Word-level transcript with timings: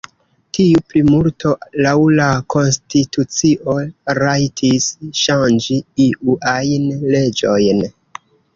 Tiu 0.57 0.79
plimulto 0.93 1.51
laŭ 1.87 1.91
la 2.19 2.29
konstitucio 2.55 3.77
rajtis 4.21 4.89
ŝanĝi 5.23 5.81
iu 6.09 6.41
ajn 6.57 6.91
leĝojn. 7.17 7.89